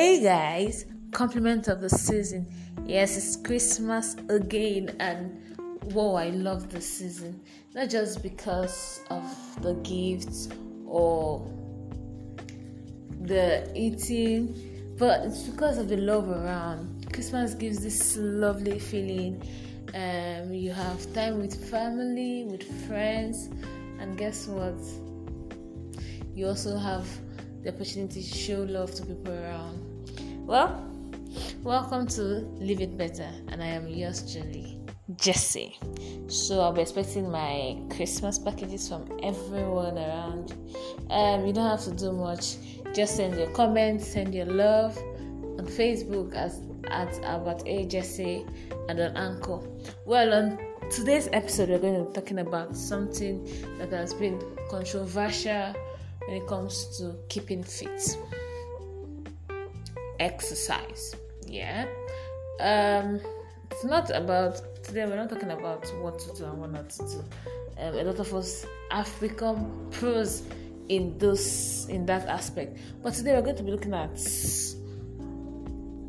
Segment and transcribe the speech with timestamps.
[0.00, 2.46] Hey guys, compliment of the season.
[2.86, 5.42] Yes, it's Christmas again, and
[5.92, 7.40] whoa, I love the season.
[7.74, 9.24] Not just because of
[9.60, 10.50] the gifts
[10.86, 11.44] or
[13.22, 17.12] the eating, but it's because of the love around.
[17.12, 19.42] Christmas gives this lovely feeling.
[19.94, 23.48] Um, you have time with family, with friends,
[23.98, 24.78] and guess what?
[26.36, 27.04] You also have
[27.64, 29.87] the opportunity to show love to people around.
[30.48, 30.82] Well,
[31.62, 34.80] welcome to Live It Better, and I am yours, Julie.
[35.16, 35.78] Jesse.
[36.28, 40.54] So I'll be expecting my Christmas packages from everyone around.
[41.10, 42.56] Um, you don't have to do much.
[42.94, 44.96] Just send your comments, send your love
[45.58, 48.46] on Facebook as at Albert A Jesse
[48.88, 49.60] and on Anchor.
[50.06, 50.58] Well, on
[50.90, 53.44] today's episode, we're going to be talking about something
[53.76, 55.74] that has been controversial
[56.26, 58.16] when it comes to keeping fit.
[60.20, 61.14] Exercise.
[61.46, 61.86] Yeah.
[62.60, 63.20] Um,
[63.70, 65.06] it's not about today.
[65.06, 67.24] We're not talking about what to do and what not to do.
[67.78, 70.42] Um, a lot of us have become pros
[70.88, 72.78] in those in that aspect.
[73.02, 74.16] But today we're going to be looking at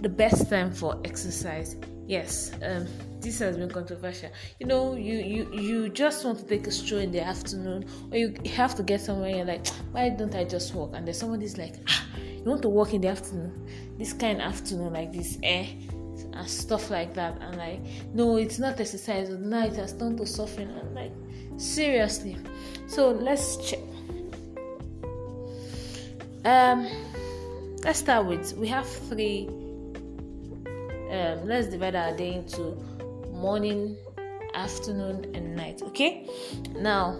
[0.00, 1.76] the best time for exercise.
[2.06, 2.86] Yes, um,
[3.20, 4.30] this has been controversial.
[4.58, 8.16] You know, you you you just want to take a stroll in the afternoon, or
[8.16, 9.30] you have to get somewhere.
[9.30, 10.92] You're like, why don't I just walk?
[10.94, 12.06] And then somebody's like, ah,
[12.44, 13.66] you want to walk in the afternoon,
[13.98, 15.66] this kind of afternoon like this, eh?
[16.32, 17.80] And stuff like that, and like,
[18.14, 19.28] no, it's not exercise.
[19.30, 20.70] Now it has turned to suffering.
[20.70, 21.12] And like,
[21.58, 22.36] seriously.
[22.86, 23.80] So let's check.
[26.44, 26.88] Um,
[27.84, 29.48] let's start with we have three.
[31.10, 32.76] Um, let's divide our day into
[33.32, 33.96] morning,
[34.54, 35.82] afternoon, and night.
[35.82, 36.28] Okay.
[36.76, 37.18] Now,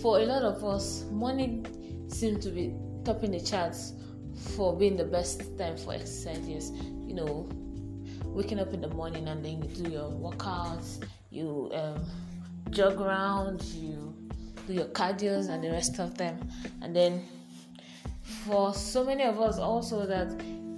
[0.00, 1.66] for a lot of us, morning
[2.08, 2.72] seems to be
[3.04, 3.94] topping the charts
[4.34, 6.46] for being the best time for exercise.
[6.46, 6.70] Yes,
[7.06, 7.48] you know,
[8.24, 12.04] waking up in the morning and then you do your workouts, you um,
[12.70, 14.14] jog around, you
[14.66, 16.38] do your cardios and the rest of them,
[16.80, 17.22] and then
[18.22, 20.28] for so many of us also that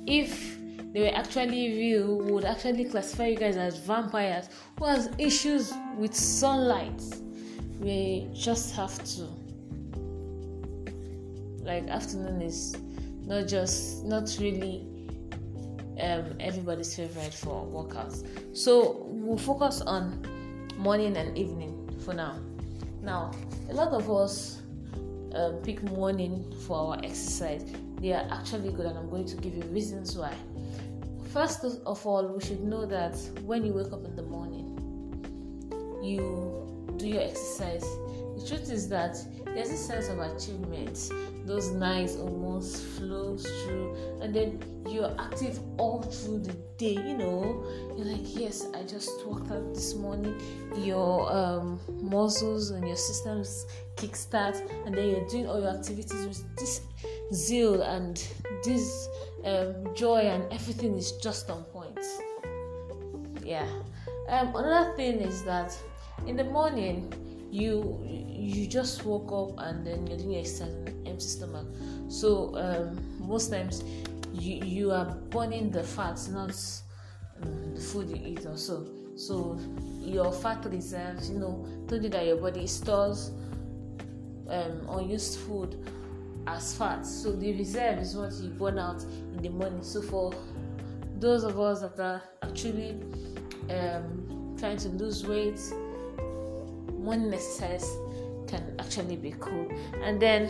[0.06, 0.59] if
[0.93, 4.48] they were actually real, would actually classify you guys as vampires
[4.78, 7.03] who has issues with sunlight.
[7.81, 9.28] We just have to.
[11.64, 12.76] Like afternoon is
[13.27, 14.87] not just not really
[16.01, 18.57] um, everybody's favorite for workouts.
[18.57, 20.21] So we'll focus on
[20.77, 22.39] morning and evening for now.
[23.03, 23.33] Now,
[23.71, 24.62] a lot of us
[25.35, 27.65] uh, pick morning for our exercise.
[28.01, 30.35] They are actually good, and I'm going to give you reasons why.
[31.33, 34.71] First of all, we should know that when you wake up in the morning,
[36.03, 37.85] you do your exercise.
[38.37, 41.11] The truth is that there's a sense of achievement.
[41.47, 46.94] Those nights almost flows through, and then you're active all through the day.
[46.94, 47.65] You know,
[47.97, 50.41] you're like, yes, I just worked out this morning.
[50.78, 56.56] Your um, muscles and your systems kickstart, and then you're doing all your activities with
[56.56, 56.81] this
[57.33, 58.27] zeal and
[58.65, 59.09] this
[59.44, 62.00] um, joy, and everything is just on point.
[63.44, 63.69] Yeah.
[64.28, 65.77] Um, another thing is that
[66.27, 67.12] in the morning
[67.54, 70.75] you you just woke up and then you're doing exercise
[71.06, 71.66] empty stomach.
[72.09, 73.84] So um, most times
[74.32, 76.53] you you are burning the fats, not
[77.43, 78.88] um, the food you eat or so.
[79.14, 79.56] So
[80.00, 83.31] your fat reserves, you know, told you that your body stores
[84.48, 85.88] um, unused food
[86.48, 87.06] as fat.
[87.06, 89.84] So the reserve is what you burn out in the morning.
[89.84, 90.34] So for
[91.20, 93.00] those of us that are actually
[93.70, 95.60] um, trying to lose weight,
[97.04, 97.87] morning exercise
[98.47, 99.69] can actually be cool.
[100.03, 100.48] And then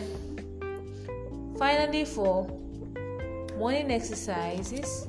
[1.59, 2.47] finally for
[3.57, 5.07] morning exercises,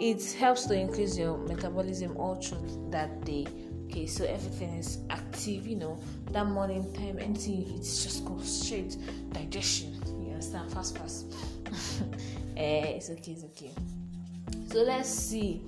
[0.00, 3.46] it helps to increase your metabolism all through that day.
[3.86, 5.98] Okay, so everything is active, you know,
[6.30, 8.96] that morning time, anything you eat just goes straight
[9.32, 9.94] digestion.
[10.22, 10.70] You understand?
[10.72, 11.32] Fast, fast.
[12.56, 13.70] eh, it's okay, it's okay.
[14.70, 15.62] So let's see.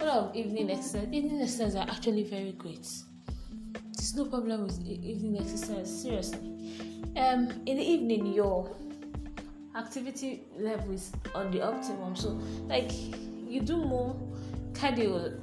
[0.00, 1.08] What of evening exercise?
[1.12, 2.88] Evening exercise are actually very great.
[3.92, 6.38] There's no problem with evening exercise, seriously.
[7.18, 8.74] Um, in the evening, your
[9.76, 12.16] activity level is on the optimum.
[12.16, 12.90] So, like,
[13.46, 14.16] you do more
[14.72, 15.38] cardio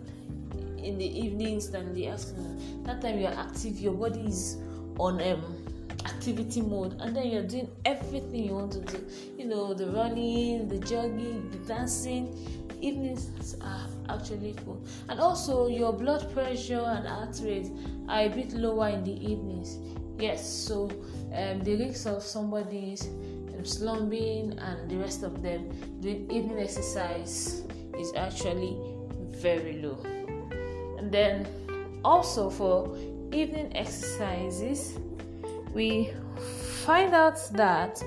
[0.83, 2.81] in the evenings than the afternoon.
[2.83, 4.57] That time you're active, your body is
[4.98, 5.68] on um
[6.06, 9.06] activity mode, and then you're doing everything you want to do.
[9.38, 12.56] You know, the running, the jogging, the dancing.
[12.79, 17.71] Evenings are actually cool, and also your blood pressure and heart rate
[18.07, 19.77] are a bit lower in the evenings.
[20.19, 20.89] Yes, so
[21.33, 23.07] um, the risk of somebody's
[23.63, 25.69] slumbing and the rest of them,
[26.00, 27.63] doing evening exercise
[27.97, 28.77] is actually
[29.31, 29.97] very low.
[30.97, 31.47] And then
[32.06, 32.95] also for
[33.31, 34.97] evening exercises,
[35.74, 36.12] we
[36.85, 38.01] find out that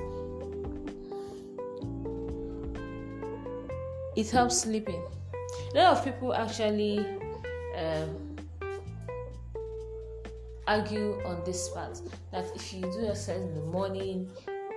[4.17, 5.03] it helps sleeping.
[5.75, 6.99] A lot of people actually
[7.77, 8.37] um,
[10.67, 12.01] argue on this part
[12.33, 14.31] that if you do exercise in the morning,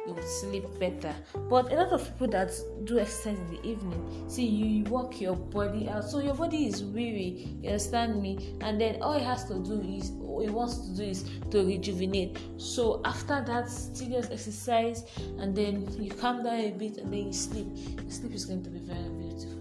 [0.05, 1.13] you would sleep better.
[1.49, 2.51] But a lot of people that
[2.83, 6.83] do exercise in the evening, see you work your body out, so your body is
[6.83, 7.57] weary.
[7.61, 8.55] You understand me?
[8.61, 12.37] And then all it has to do is, it wants to do is to rejuvenate.
[12.57, 15.03] So after that serious exercise,
[15.37, 17.67] and then you calm down a bit, and then you sleep.
[18.09, 19.59] Sleep is going to be very beautiful.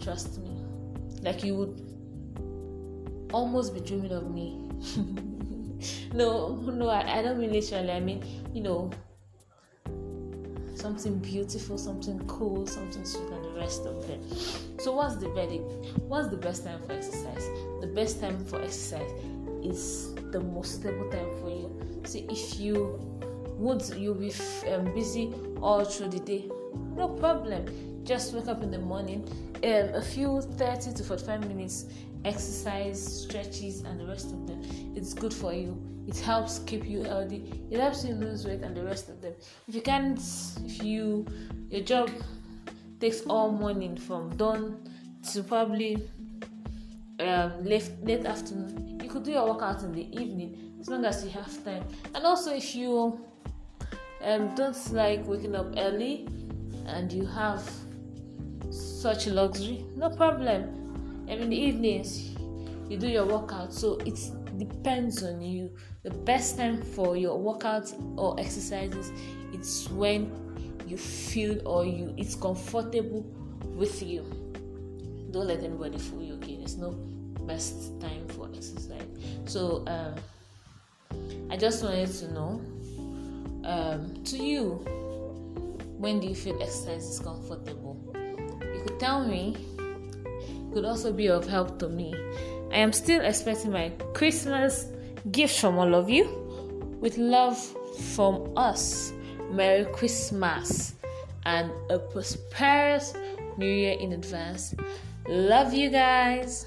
[0.00, 0.50] Trust me.
[1.22, 1.92] Like you would
[3.32, 4.68] almost be dreaming of me.
[6.12, 7.92] no, no, I, I don't mean literally.
[7.92, 8.90] I mean, you know,
[10.74, 14.20] something beautiful, something cool, something sweet, and the rest of them.
[14.80, 15.64] So, what's the verdict?
[16.08, 17.46] What's the best time for exercise?
[17.80, 19.10] The best time for exercise
[19.62, 22.00] is the most stable time for you.
[22.04, 22.98] See, if you
[23.56, 24.32] would you'll be
[24.72, 26.50] um, busy all through the day,
[26.96, 27.66] no problem.
[28.04, 29.28] Just wake up in the morning,
[29.62, 31.86] um, a few 30 to 45 minutes
[32.24, 34.60] exercise, stretches, and the rest of them.
[34.96, 38.76] It's good for you it helps keep you healthy it helps you lose weight and
[38.76, 39.32] the rest of them
[39.68, 40.20] if you can't
[40.64, 41.26] if you
[41.70, 42.10] your job
[43.00, 44.76] takes all morning from dawn
[45.32, 46.08] to probably
[47.20, 51.30] um, late late afternoon could do your workout in the evening as long as you
[51.30, 53.20] have time and also if you
[54.22, 56.26] um, don't like waking up early
[56.86, 57.62] and you have
[58.70, 60.62] such luxury no problem
[61.28, 62.30] and in the evenings
[62.88, 64.18] you do your workout so it
[64.58, 65.70] depends on you.
[66.02, 69.12] The best time for your workouts or exercises
[69.52, 70.30] it's when
[70.86, 73.22] you feel or you it's comfortable
[73.76, 74.22] with you.
[75.30, 76.34] Don't let anybody fool you.
[76.34, 76.90] Okay, there's no
[77.46, 78.91] best time for exercise.
[79.46, 80.14] So um,
[81.50, 82.60] I just wanted to know
[83.64, 84.84] um, to you
[85.98, 87.96] when do you feel exercise is comfortable?
[88.14, 89.56] You could tell me.
[90.38, 92.14] It could also be of help to me
[92.72, 94.86] I am still expecting my Christmas
[95.30, 96.24] gift from all of you.
[97.00, 97.58] With love
[98.14, 99.12] from us.
[99.50, 100.94] Merry Christmas
[101.44, 103.12] and a prosperous
[103.58, 104.74] New Year in advance.
[105.28, 106.64] Love you guys.